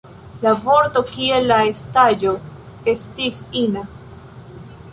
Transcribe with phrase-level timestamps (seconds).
[0.43, 2.33] La vorto, kiel la estaĵo,
[2.95, 3.85] estis ina.